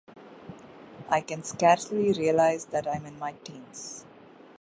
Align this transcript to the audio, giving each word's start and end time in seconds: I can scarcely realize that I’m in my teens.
I 1.09 1.21
can 1.21 1.43
scarcely 1.43 2.11
realize 2.11 2.65
that 2.71 2.87
I’m 2.87 3.05
in 3.05 3.19
my 3.19 3.33
teens. 3.43 4.03